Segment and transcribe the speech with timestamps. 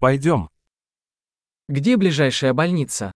[0.00, 0.48] Пойдем.
[1.66, 3.10] Где ближайшая больница?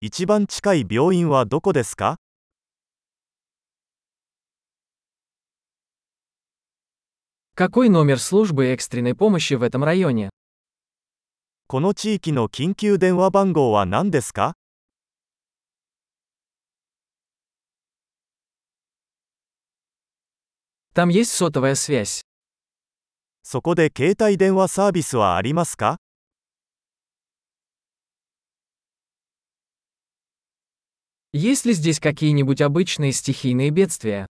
[0.00, 2.18] 一番近い病院はどこですか
[7.56, 10.30] Какой номер службы экстренной помощи в этом районе?
[11.66, 14.54] この地域の緊急電話番号は何ですか
[20.94, 22.22] Там есть сотовая связь.
[23.45, 25.97] そこで携帯電話サービスはありますか
[31.33, 34.25] Есть ли здесь какие-нибудь обычные стихийные бедствия?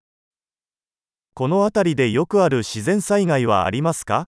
[1.33, 4.27] この辺りでよくある自然災害はありますか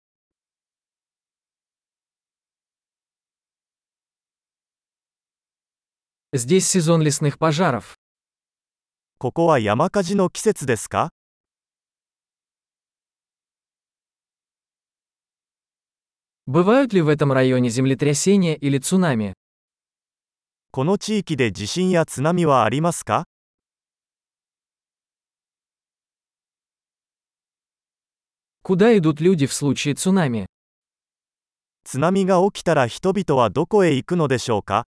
[6.33, 7.95] Здесь сезон лесных пожаров.
[9.19, 11.11] ここは山火事の季節ですか
[16.47, 19.33] Бывают ли в этом районе землетрясения или цунами?
[20.71, 23.25] この地域で地震や津波はありますか
[28.63, 30.47] Куда идут люди в случае цунами?
[31.83, 34.85] 津波が起きたら人々はどこへ行くのでしょうか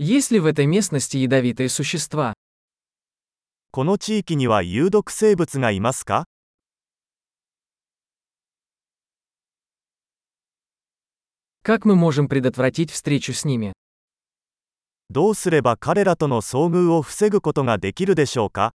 [0.00, 2.34] Есть ли в этой местности ядовитые существа?
[3.75, 6.25] この地域には有毒生物がいますか？
[15.09, 18.75] どうすれば彼らとの遭遇を防ぐことができるでしょうか？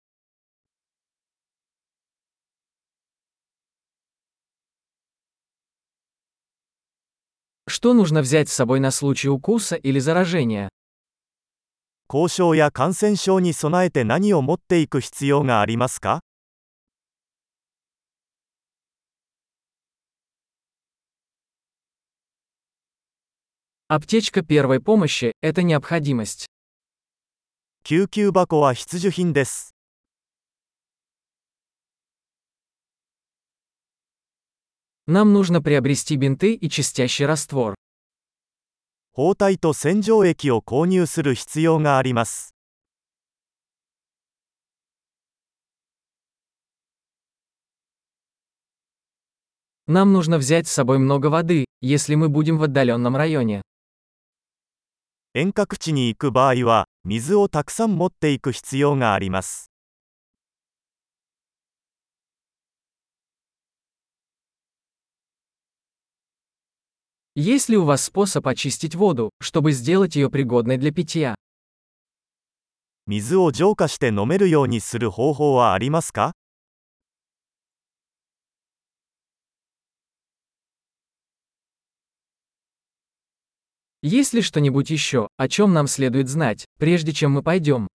[12.12, 16.20] 交渉や感染症に備えて何を持っていく必要がありますか
[23.88, 26.46] Аптечка первой помощи – это необходимость.
[27.84, 29.74] 救急箱は必需品です。
[35.06, 37.74] Нам нужно приобрести бинты и чистящий раствор.
[39.16, 42.54] 包帯と洗浄液を購入する必要があります。
[49.86, 53.60] Нам нужно взять с собой много воды, если мы будем в отдаленном районе.
[55.34, 59.70] 遠隔地に行く場合は、水をたくさん持っていく必要があります。
[67.36, 71.34] Есть ли у вас способ очистить воду, чтобы сделать ее пригодной для питья?
[73.06, 76.32] 水を浄化して飲めるようにする方法はありますか
[84.02, 87.88] Есть ли что-нибудь еще, о чем нам следует знать, прежде чем мы пойдем?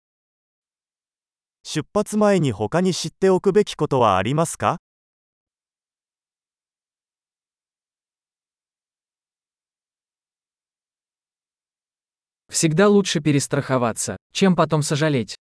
[1.62, 4.78] 出発前に他に知っておくべきことはありますか
[12.50, 15.37] Всегда лучше перестраховаться, чем потом сожалеть.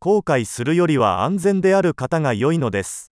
[0.00, 3.12] 後悔するよりは安全である方が良いのです。